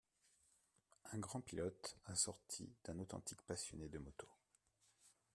Un 1.11 1.19
grand 1.19 1.41
pilote 1.41 1.95
assorti 2.07 2.67
d'un 2.85 2.97
authentique 2.97 3.43
passionné 3.43 3.87
de 3.87 3.99
motos. 3.99 4.35